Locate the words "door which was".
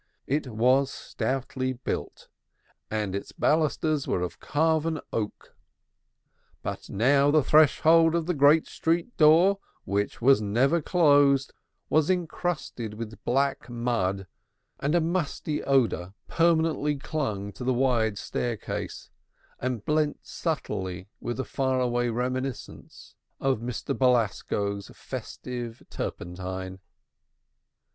9.15-10.41